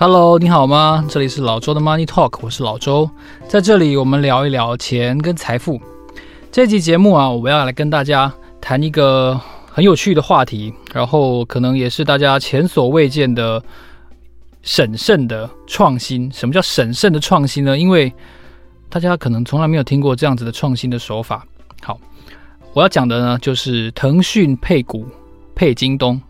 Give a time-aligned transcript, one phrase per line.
[0.00, 1.04] Hello，你好吗？
[1.08, 3.10] 这里是老周的 Money Talk，我是老周，
[3.48, 5.80] 在这里我们聊一聊钱跟财富。
[6.52, 13.60] 这期节目啊，我们要来跟大家谈一个很有趣的话题，然后可能也是大家前所未见的
[14.62, 16.30] 审慎的创新。
[16.30, 17.76] 什么叫审慎的创新呢？
[17.76, 18.12] 因为
[18.88, 21.44] 大家可能从来没有听过这样子的创新的手法。
[21.82, 21.98] 好，
[22.72, 25.04] 我要讲的呢，就是腾讯配股
[25.56, 26.22] 配京东。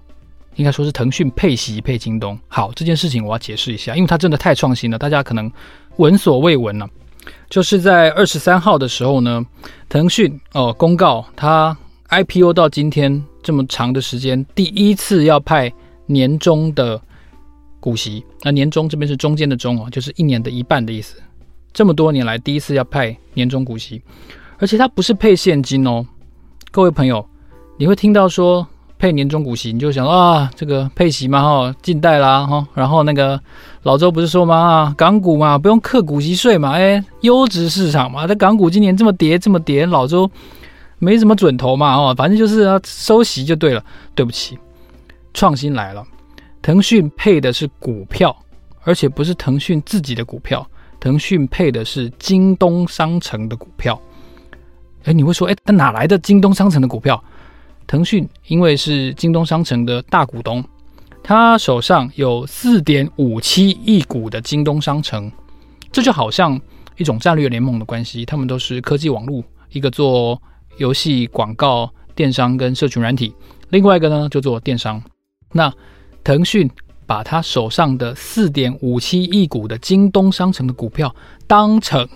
[0.58, 2.36] 应该说是腾讯配息配京东。
[2.48, 5.50] 好，这件事情我要解释一下，因为它真的太创新了，大家可能
[5.98, 6.88] 闻所未闻了。
[7.48, 9.46] 就是在二十三号的时候呢，
[9.88, 11.76] 腾讯哦公告它
[12.08, 15.72] IPO 到今天这么长的时间，第一次要派
[16.06, 17.00] 年终的
[17.78, 18.24] 股息。
[18.42, 21.22] 那年终这边是中间的中哦，就是一年的一半的意思。
[21.72, 24.02] 这么多年来第一次要派年终股息，
[24.58, 26.04] 而且它不是配现金哦。
[26.72, 27.24] 各位朋友，
[27.78, 28.66] 你会听到说。
[28.98, 33.40] 配年终股息，你就想啊，这个配息嘛，哈，静待啦，哈，然后那个
[33.84, 40.28] 老周不是说嘛，啊，港股嘛，不用课股息税嘛，哎，优质市场嘛，这港股今年这么跌这么跌，老周
[40.98, 43.84] 没什么准头嘛，哦，反正就是要收息就对了。
[44.16, 44.58] 对不起，
[45.32, 46.04] 创新来了，
[46.60, 48.34] 腾讯配的是股票，
[48.82, 50.66] 而且不是腾讯自己的股票，
[50.98, 54.00] 腾讯配的是京东商城的股票。
[55.04, 57.22] 哎，你会说，哎，他哪来的京东商城的股票？
[57.88, 60.62] 腾讯因为是京东商城的大股东，
[61.22, 65.32] 他手上有四点五七亿股的京东商城，
[65.90, 66.60] 这就好像
[66.98, 68.26] 一种战略联盟的关系。
[68.26, 70.40] 他们都是科技网络，一个做
[70.76, 73.34] 游戏广告电商跟社群软体，
[73.70, 75.02] 另外一个呢就做电商。
[75.52, 75.72] 那
[76.22, 76.70] 腾讯
[77.06, 81.16] 把他手上的四点五七亿股的京东商城的股票
[81.46, 82.06] 当成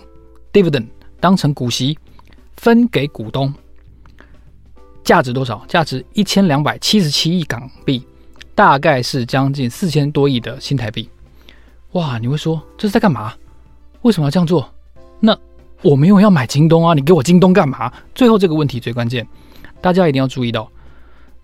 [0.53, 0.85] dividend，
[1.19, 1.97] 当成股息
[2.57, 3.51] 分给股东。
[5.03, 5.63] 价值多少？
[5.67, 8.05] 价值一千两百七十七亿港币，
[8.55, 11.09] 大概是将近四千多亿的新台币。
[11.91, 12.17] 哇！
[12.17, 13.33] 你会说这是在干嘛？
[14.01, 14.67] 为什么要这样做？
[15.19, 15.37] 那
[15.81, 17.91] 我没有要买京东啊，你给我京东干嘛？
[18.15, 19.27] 最后这个问题最关键，
[19.79, 20.69] 大家一定要注意到，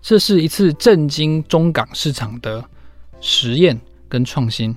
[0.02, 2.64] 这是一次震惊中港市场的
[3.20, 4.74] 实验跟创新。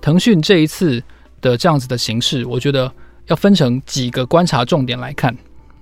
[0.00, 1.02] 腾讯这一次
[1.40, 2.92] 的这样子的形式，我觉得
[3.28, 5.34] 要分成几个观察重点来看。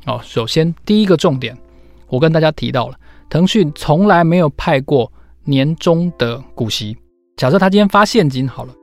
[0.06, 1.56] 哦，首先第一个重点。
[2.12, 2.96] 我跟大家提到了，
[3.30, 5.10] 腾讯从来没有派过
[5.44, 6.94] 年终的股息。
[7.38, 8.74] 假设他今天发现金好了，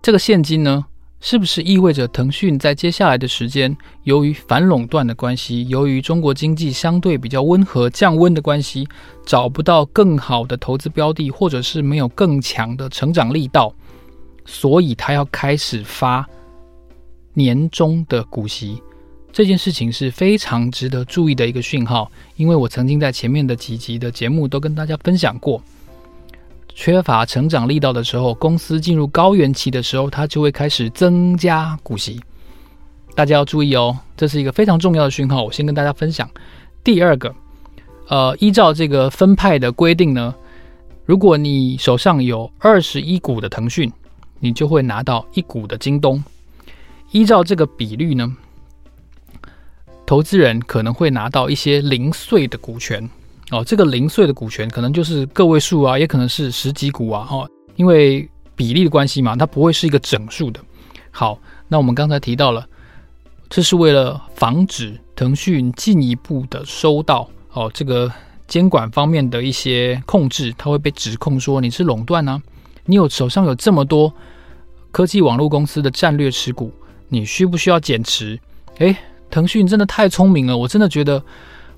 [0.00, 0.86] 这个现金呢，
[1.18, 8.86] 是不是意味着腾讯在接下来的时间，由于反垄断的关系，由于中国经济相对比较温和降温的关系，
[9.26, 13.74] 找不到更好的投资标的，或者是没有更强的成长力道，
[14.46, 16.24] 所以他要开始发
[17.34, 18.80] 年终的股息？
[19.32, 25.62] 这件事情是非常值得注意的一个讯号，因为我曾经在前面的几集的节目都跟大家分享过，
[26.74, 32.20] 缺乏成长力道的时候，公司进入高原期的时候，它就会开始增加股息。
[33.14, 35.44] 大家要注意哦，这是一个非常重要的讯号。
[35.44, 36.28] 我先跟大家分享。
[36.82, 37.34] 第二个，
[38.08, 40.34] 呃，依照这个分派的规定呢，
[41.04, 43.92] 如果你手上有二十一股的腾讯，
[44.38, 46.22] 你就会拿到一股的京东。
[47.10, 48.32] 依照这个比率呢，
[50.10, 53.08] 投资人可能会拿到一些零碎的股权
[53.52, 60.58] 哦，这个零碎的股权可能就是个位数啊，也可能是十几股啊，哦，因为比例的关系嘛，它不会是一个整数的。
[61.12, 61.38] 好，
[61.68, 62.66] 那我们刚才提到了，
[63.48, 68.12] 这是为了防止腾讯进一步的收到哦这个
[68.48, 72.42] 监管方面的一些控制，它会被指控说你是垄断呢，
[72.84, 74.12] 你有手上有这么多
[74.90, 76.72] 科技网络公司的战略持股，
[77.06, 78.36] 你需不需要减持？
[78.78, 78.96] 诶。
[79.30, 81.22] 腾讯真的太聪明了，我真的觉得，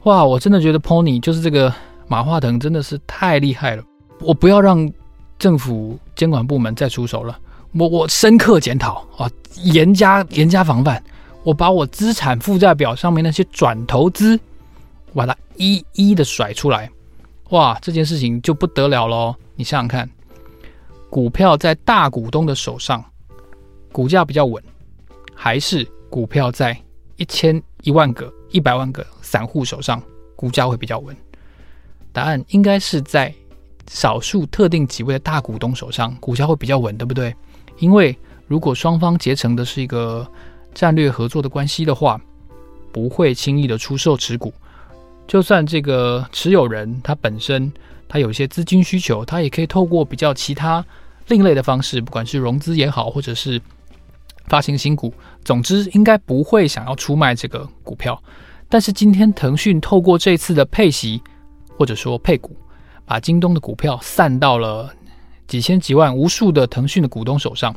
[0.04, 1.72] 哇，我真的觉得 Pony 就是这个
[2.08, 3.84] 马化腾真的是太厉害了。
[4.20, 4.90] 我不要让
[5.38, 7.38] 政府监管部门再出手了，
[7.72, 9.30] 我我深刻检讨啊，
[9.62, 11.02] 严加严加防范。
[11.42, 14.38] 我把我资产负债表上面那些转投资，
[15.12, 16.88] 我把它一一的甩出来，
[17.50, 19.34] 哇，这件事情就不得了喽。
[19.56, 20.08] 你想想看，
[21.10, 23.04] 股票在大股东的手上，
[23.90, 24.62] 股价比较稳，
[25.34, 26.80] 还是股票在？
[27.16, 30.02] 一千一万个、一百万个散户手上，
[30.34, 31.16] 股价会比较稳。
[32.12, 33.32] 答案应该是在
[33.88, 37.34] 少数特定几位的大股东手上，股价会比较稳，对不对？
[37.78, 38.16] 因为
[38.46, 40.26] 如果双方结成的是一个
[40.74, 42.20] 战略合作的关系的话，
[42.92, 44.52] 不会轻易的出售持股。
[45.26, 47.72] 就算这个持有人他本身
[48.08, 50.84] 他有一些资金需求，他也可以透过比较其他
[51.28, 53.60] 另类的方式，不管是融资也好，或者是。
[54.46, 55.12] 发行新股，
[55.44, 58.20] 总之应该不会想要出卖这个股票。
[58.68, 61.22] 但是今天腾讯透过这次的配息
[61.76, 62.56] 或者说配股，
[63.04, 64.90] 把京东的股票散到了
[65.46, 67.74] 几千几万无数的腾讯的股东手上，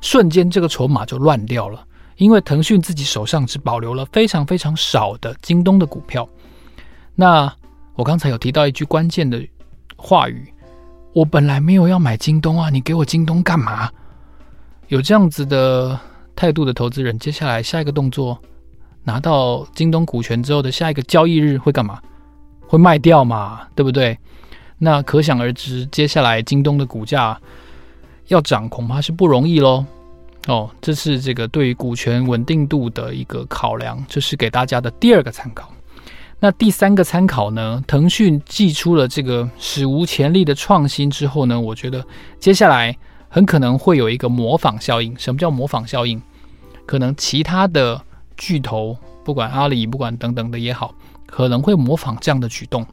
[0.00, 1.84] 瞬间这个筹码就乱掉了。
[2.16, 6.28] 因为腾讯自己手上只保留了非常非常少的京东的股票。
[7.14, 7.50] 那
[7.94, 9.42] 我刚才有提到一句关键的
[9.96, 10.52] 话语，
[11.14, 13.90] 我本来没有要买京东啊，你给我京东干嘛？
[14.90, 15.98] 有这样子的
[16.34, 18.36] 态度的投资人，接下来下一个动作，
[19.04, 22.00] 拿到京东股权之后的下一个交易日会干嘛？
[22.66, 23.60] 会卖掉嘛？
[23.76, 24.18] 对不对？
[24.78, 27.40] 那可想而知，接下来京东的股价
[28.26, 29.84] 要涨，恐怕是不容易喽。
[30.48, 35.72] 哦，这是这个对于股权稳定度的一个考量，这是给大家的第二个参考。
[36.40, 37.80] 那第三个参考呢？
[37.86, 42.04] 腾讯寄出了这个史无前例的创新之后呢，我觉得
[42.40, 42.96] 接下来
[43.30, 45.16] 很可能会有一个模仿效应。
[45.16, 46.20] 什么叫模仿效应？
[46.84, 47.98] 可能其他的
[48.36, 50.92] 巨头，不管阿里，不管等等的也好，
[51.26, 52.84] 可能会模仿这样的举动。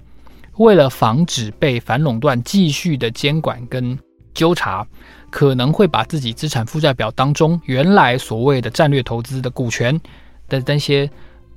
[0.57, 3.97] 为了防止被反垄断继续的监管跟
[4.33, 4.85] 纠察，
[5.31, 9.99] 可能会把自己资产负债表当中原来所谓的战略投资的股权
[10.47, 11.09] 的那些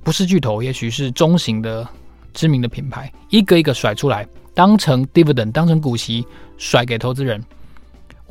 [0.03, 1.87] 不是巨头，也许是中型的
[2.33, 6.25] 知名的品牌，一个一个甩出来，当成 dividend，当成股息
[6.57, 7.43] 甩给投资人。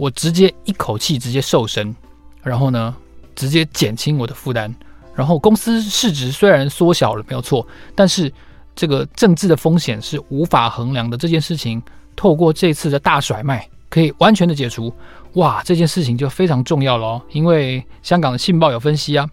[0.00, 1.94] 我直接一口气直接瘦身，
[2.42, 2.96] 然后呢，
[3.36, 4.74] 直接减轻我的负担。
[5.14, 8.32] 然后公司市值虽然缩小了，没有错，但是
[8.74, 11.18] 这个政治的风险是无法衡量的。
[11.18, 11.82] 这件事情
[12.16, 14.90] 透过这次的大甩卖，可以完全的解除。
[15.34, 19.28] 哇，这件事情就非常重要了哦，因为香港的信报有分析啊，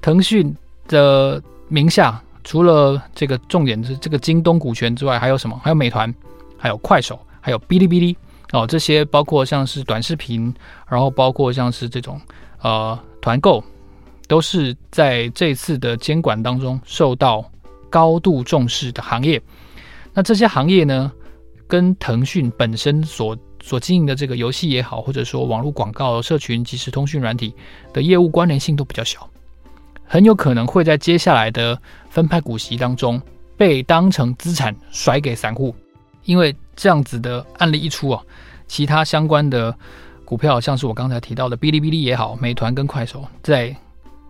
[0.00, 0.52] 腾讯
[0.88, 5.56] 的名下除了这个重点是这个京东股权之外，还有什么？
[5.62, 6.12] 还有美团，
[6.58, 8.16] 还有快手，还有哔哩哔哩
[8.52, 10.54] 哦，这些包括像是短视频，
[10.88, 12.20] 然后包括像是这种
[12.60, 13.64] 呃团购，
[14.28, 17.42] 都是在这次的监管当中受到
[17.88, 19.40] 高度重视的行业。
[20.12, 21.10] 那这些行业呢，
[21.66, 27.54] 跟腾讯本身所所经营的这个游戏也好，或者说网络广告、社群、即时通讯软体
[27.92, 29.26] 的业务关联性都比较小，
[30.04, 33.18] 很有可能会在接下来的分派股息当中
[33.56, 35.74] 被当成资产甩给散户。
[36.24, 38.22] 因为这样子的案例一出啊，
[38.66, 39.74] 其他相关的
[40.24, 43.74] 股票，像是我刚才提到的哔哩哔哩也好，美团跟快手，在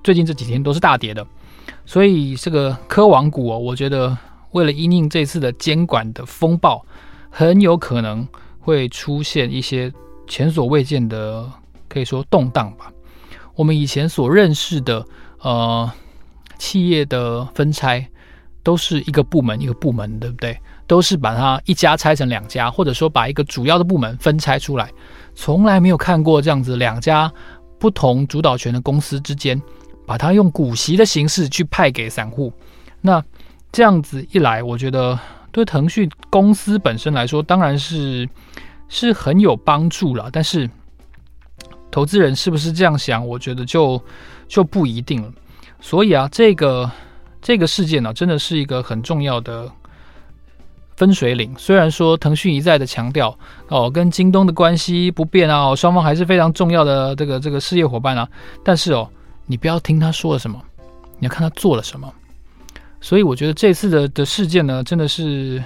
[0.03, 1.27] 最近这几天都是大跌的。
[1.85, 4.17] 所以这个科网股哦，我觉得
[4.53, 6.85] 为了因应这次的监管的风暴，
[7.31, 8.27] 很有可能。
[8.65, 9.93] 会出现一些
[10.29, 11.50] 前所未见的，
[11.89, 12.93] 可以说动荡吧。
[13.56, 15.05] 我们以前所认识的，
[15.41, 15.91] 呃，
[16.59, 18.09] 企业的分拆，
[18.62, 20.56] 都是一个部门一个部门，对不对？
[20.87, 24.90] 都是把它一家拆成两家，或者说把一个主要的部门分拆出来，
[25.34, 27.32] 从来没有看过这样子两家
[27.79, 29.61] 不同主导权的公司之间，
[30.06, 32.52] 把它用股息的形式去派给散户。
[33.00, 33.23] 那
[33.70, 35.19] 这样子一来，我觉得。
[35.55, 38.26] 对腾讯公司本身来说，当然是
[38.88, 40.31] 是很有帮助了。
[40.32, 40.67] 但是，
[41.90, 43.29] 投资人是不是这样想？
[43.29, 44.02] 我觉得就
[44.49, 45.31] 就不一定了。
[45.79, 46.90] 所以啊，这个
[47.43, 49.70] 这个事件呢、真的是一个很重要的
[50.97, 51.55] 分水岭。
[51.59, 53.37] 虽然说腾讯一再的强调
[53.69, 58.29] 哦，跟京东的关系不变啊，双方还是非常重要的这个这个事业伙伴啊。
[58.65, 59.09] 但是哦，
[59.47, 60.61] 你不要听他说了什么，
[61.19, 62.13] 你要看他做了什么。
[63.01, 65.63] 所以我觉得这次的的事件呢，真的是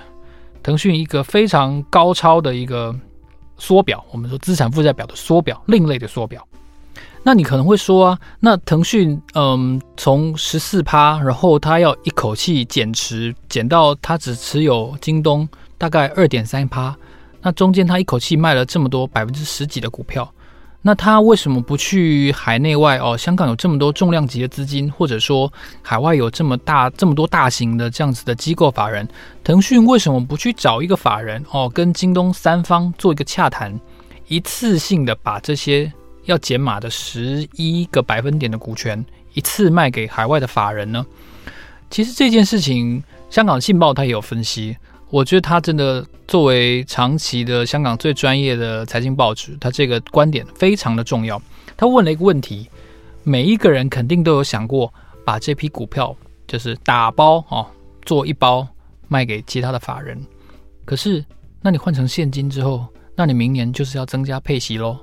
[0.63, 2.95] 腾讯一个非常高超的一个
[3.59, 4.03] 缩表。
[4.11, 6.47] 我们说资产负债表的缩表，另类的缩表。
[7.29, 16.95] 那你可能会说啊，那腾讯嗯，从十四趴，然后他要一口气减持，减到他只持有京东大概二点三趴，
[17.43, 20.33] 那中间他一口气卖了这么多百分之十几的股票。
[20.83, 23.19] 那他为什么不去海内外哦？
[23.19, 25.53] 香港有这么多重量级的资金，或者说
[25.83, 29.09] 海外有这么大这么多大型的这样子的机构法人，
[29.43, 33.77] 腾讯为什么不去找一个法人哦，跟京东三方做一个洽谈，
[34.29, 35.93] 一次性的把这些
[36.27, 39.05] 要减码的十一个百分点的股权
[39.35, 41.05] 一次卖给海外的法人呢？
[41.89, 44.77] 其实这件事情，香港信报他也有分析。
[45.09, 51.41] 我觉得他真的作为长期的香港最专业的财经报纸，他这个观点非常的重要。
[51.77, 52.69] 他问了一个问题：
[53.23, 54.93] 每一个人肯定都有想过
[55.25, 56.15] 把这批股票
[56.49, 57.65] 就是打包哦，
[58.03, 58.67] 做一包
[59.07, 60.21] 卖给其他的法人。
[60.85, 61.25] 可是，
[61.63, 64.99] 那你换成现金之后，那你明年就是要增加配息喽？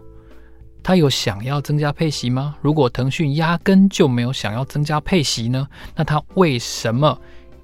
[0.84, 2.56] 他有想要增加配息吗？
[2.62, 5.66] 如果腾讯压根就没有想要增加配息呢？
[5.96, 7.18] 那他为什么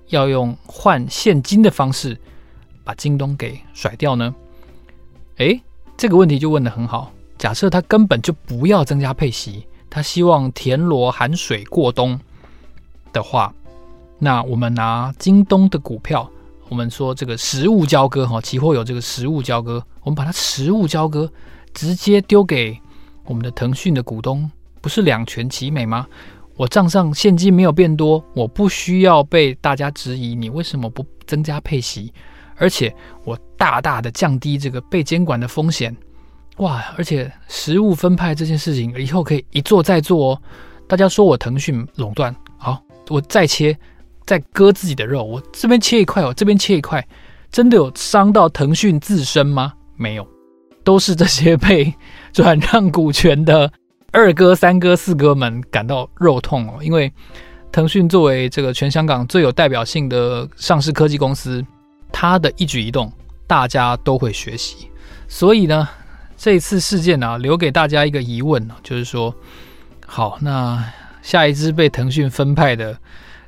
[0.07, 2.17] 要用换现金的方式？
[2.85, 4.33] 把京东给甩掉呢？
[5.37, 5.61] 诶，
[5.97, 7.11] 这个问题就问得很好。
[7.37, 12.19] 假设他根本就不要增加配息，他希望田螺含水过冬
[13.13, 13.53] 的话，
[14.17, 16.29] 那我们拿京东的股票
[16.67, 21.31] 我们说这个实物交割哈，期货有这个实物交割，我们把它实物交割
[21.73, 22.79] 直接丢给
[23.29, 26.05] 我们的腾讯的股东，不是两全其美吗？
[26.57, 32.11] 我账上现金没有变多，我不需要被大家质疑你为什么不增加配息，
[32.57, 32.93] 而且
[33.23, 35.95] 我大大的降低这个被监管的风险，
[36.57, 36.83] 哇！
[36.97, 40.41] 而且实物分派这件事情以后可以一做再做哦。
[40.87, 43.77] 大家说我腾讯垄断，好，我再切。
[44.25, 47.03] 再割自己的肉，我这边切一块，我这边切一块，
[47.49, 49.73] 真的有伤到腾讯自身吗？
[49.95, 50.27] 没有，
[50.89, 51.93] 都是这些被
[52.33, 53.71] 转让股权的
[54.11, 56.79] 二哥、三哥、四哥们感到肉痛哦。
[56.81, 57.13] 因为
[57.71, 61.63] 腾讯作为这个全香港最有代表性的上市科技公司，
[62.11, 63.13] 它的一举一动
[63.45, 64.89] 大家都会学习。
[65.27, 65.87] 所以呢，
[66.35, 69.31] 这一次事件呢、留给大家一个疑问，就是说，
[70.07, 70.83] 好，那
[71.21, 72.97] 下一支被腾讯分派的。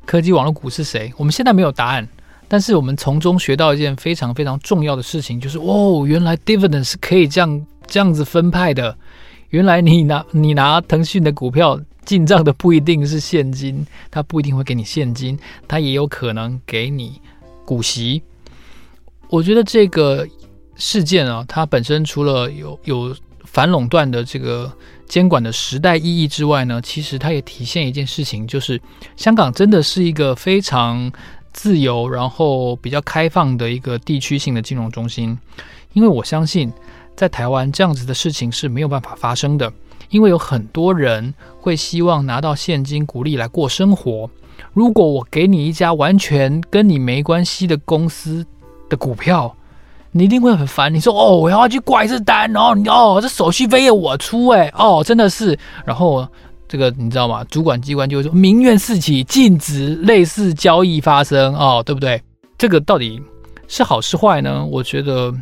[0.06, 1.12] 科技网络股是谁？
[1.18, 2.08] 我们现在没有答案，
[2.52, 8.94] 但是我们从中学到一件非常非常重要的事情，就是哦，原来 dividend 是可以这样这样子分派的。
[9.52, 17.22] 原来你拿你拿腾讯的股票进账的不一定是现金，它不一定会给你现金，它也有可能给你
[17.64, 18.22] 股息。
[19.30, 20.28] 我觉得这个
[20.76, 23.16] 事件啊，它本身除了有有
[23.46, 24.70] 反垄断的这个。
[25.08, 28.80] 监管的时代意义之外呢，其实它也体现一件事情，就是
[29.18, 31.12] 香港真的是一个非常
[31.54, 35.38] 自由，然后比较开放的一个地区性的金融中心。
[35.94, 36.72] 因为我相信，
[37.16, 39.72] 在台湾这样子的事情是没有办法发生的，
[40.10, 44.30] 因为有很多人会希望拿到现金鼓励来过生活。
[44.74, 48.46] 如果我给你一家完全跟你没关系的公司
[48.90, 49.54] 的股票，
[50.12, 56.28] 你一定会很烦，你说哦，我要去挂一次单，然后你哦，这手续费也我出哎，哦，真的是，然后
[56.72, 57.44] 这个你知道吗？
[57.52, 62.22] 主管机关就会说民怨四起，禁止类似交易发生哦，对不对？
[62.58, 63.22] 这个到底
[63.68, 64.66] 是好是坏呢？
[64.66, 65.34] 我觉得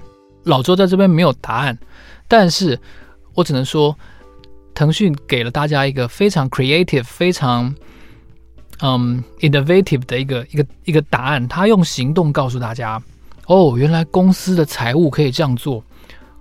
[0.41, 1.77] 老周在这边没有答案，
[2.27, 2.79] 但是
[3.35, 3.95] 我只能说，
[4.73, 7.71] 腾讯给了大家一个非常 creative、非常
[8.81, 12.99] 嗯 innovative 的一个一个一个答案，他用行动告诉大家。
[13.45, 15.83] 哦，原来公司的财务可以这样做，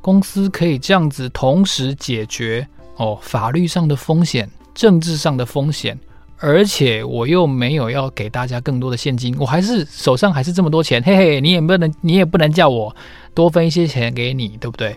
[0.01, 2.67] 公司可以这样子同时解决
[2.97, 5.99] 哦法律上的风险、政治上的风险，
[6.37, 12.95] 而且我又没有要给大家更多的现金，我还是手上还是这么多钱，嘿嘿，你也不能你也不能叫我
[13.35, 14.97] 多分一些钱给你，对不对？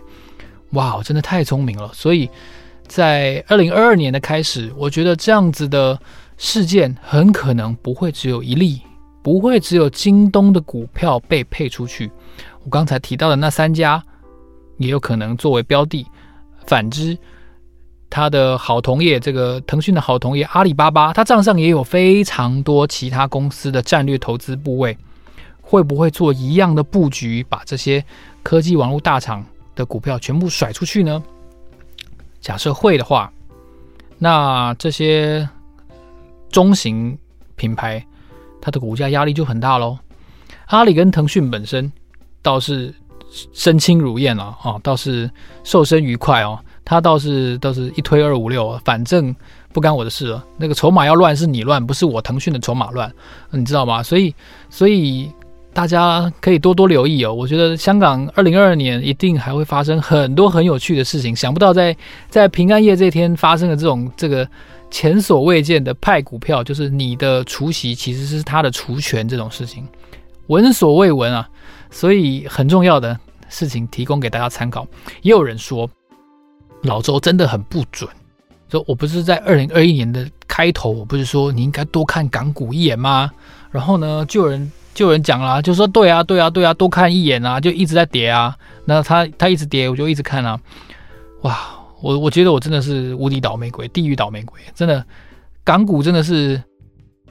[0.74, 1.90] 哇，真的太聪明了！
[1.92, 2.30] 所以
[2.86, 5.98] 在二零二二年的开始，我觉得这样子的
[6.38, 8.80] 事件很可能不会只有一例。
[9.24, 12.10] 不会只有京东的股票被配出去，
[12.64, 14.02] 我刚才提到的那三家
[14.78, 16.04] 也有可能作为标的。
[16.66, 17.16] 反之，
[18.14, 24.98] 他的好同业，这个腾讯的好同业阿里巴巴，他账上也有非常多其他公司的战略投资部位，
[25.62, 28.04] 会不会做一样的布局，把这些
[28.42, 29.42] 科技网络大厂
[29.74, 31.22] 的股票全部甩出去呢？
[32.38, 33.32] 假设会的话，
[34.18, 35.48] 那这些
[36.50, 37.16] 中型
[37.56, 38.04] 品牌。
[38.64, 39.98] 它的股价压力就很大喽。
[40.66, 41.92] 阿里跟腾讯本身
[42.42, 42.94] 倒是
[43.52, 45.28] 身轻如燕了啊，倒是
[45.64, 46.56] 瘦身愉快哦。
[46.84, 49.34] 他倒是倒是一推二五六，反正
[49.72, 50.44] 不干我的事了。
[50.56, 53.12] 那个筹码要乱是你乱，不是我腾讯的筹码乱，
[53.50, 54.02] 你知道吗？
[54.02, 54.34] 所以
[54.70, 55.30] 所以
[55.72, 57.32] 大家可以多多留意哦。
[57.32, 61.34] 我觉得香港二零二二年一定还会发生很多很有趣的事情。
[61.34, 61.96] 想不到在
[62.28, 64.48] 在平安夜这天发生的这种这个。
[64.94, 69.88] 前所未见的派股票，就是你的除息其实是他的除权这种事情，
[70.48, 71.48] 闻所未闻啊！
[71.90, 74.86] 所以很重要的事情提供给大家参考。
[75.22, 75.88] 也有人说
[76.82, 78.10] 老周真的很不准，
[78.68, 83.30] 说我不是在二零二一年的开头，我不是说你应该多看港股一眼吗？
[83.70, 88.56] 然后呢，就有人就有人讲了，就说对啊对啊对啊，多看一眼啊，就一直在跌啊。
[88.84, 90.60] 那他他一直跌，我就一直看啊，
[91.42, 91.78] 哇！
[92.02, 95.06] 我我觉得我真的是无敌倒霉鬼，地狱倒霉鬼，真的，
[95.62, 96.60] 港股真的是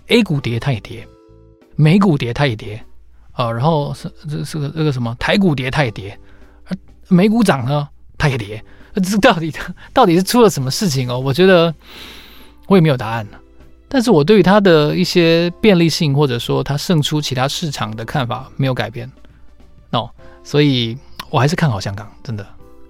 [0.08, 1.06] A 股跌它也跌，
[1.76, 2.82] 美股跌它也跌，
[3.34, 6.18] 啊，然后是这是个那个什么台股跌它也跌，
[6.68, 6.78] 而
[7.10, 7.86] 美股涨呢
[8.18, 8.64] 它也跌，
[8.96, 9.54] 这到底
[9.94, 11.20] 到底是出了什么事情哦？
[11.20, 11.74] 我觉得
[12.68, 13.28] 我也没有答案，
[13.88, 19.12] 但是我对于它的一些便利性或者说它胜出其他市场的看法没有改变
[19.90, 20.10] ，no，
[20.44, 20.98] 所以
[21.30, 22.46] 我还是看好香港，真的。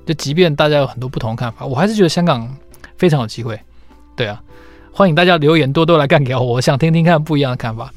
[0.06, 2.56] 就即便大家有很多不同的看法，我还是觉得香港
[2.98, 3.60] 非常有机会。
[4.16, 4.42] 对啊，
[4.92, 7.92] 欢迎大家留言多多来干给我，我想听听看不一样的看法。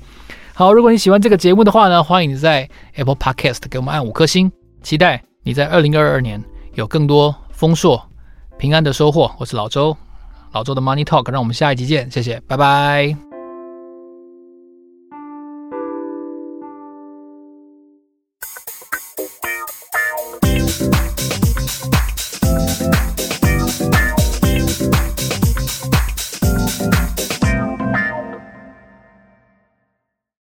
[0.53, 4.53] 好，如果你喜欢这个节目的话呢，欢迎你在 Apple Podcast 给我们按五颗星。
[4.83, 6.43] 期待你在二零二二年
[6.75, 7.35] 有更多
[7.65, 8.11] 丰硕、
[8.59, 9.35] 平安的收获。
[9.39, 9.97] 我是老周，
[10.53, 13.34] 老周的 Money Talk，让我们下一集见，谢谢，拜拜。